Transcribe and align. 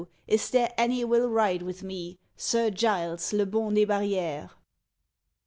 is 0.25 0.49
there 0.49 0.73
any 0.79 1.05
will 1.05 1.29
ride 1.29 1.61
with 1.61 1.83
me, 1.83 2.17
Sir 2.35 2.71
Giles, 2.71 3.33
le 3.33 3.45
bon 3.45 3.71
des 3.75 3.85
barrières? 3.85 4.49